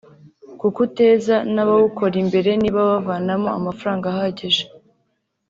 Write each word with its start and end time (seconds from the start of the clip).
kuko 0.59 0.77
uteza 0.87 1.35
n’abawukora 1.53 2.15
imbere 2.23 2.49
niba 2.61 2.79
bavanamo 2.93 3.49
amafaranga 3.59 4.05
ahagije 4.09 4.63